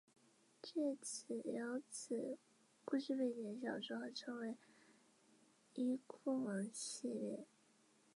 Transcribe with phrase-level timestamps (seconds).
[0.63, 0.97] 具有
[1.91, 2.35] 此
[2.83, 4.55] 故事背景的小说合称为
[5.75, 7.45] 伊库盟系列。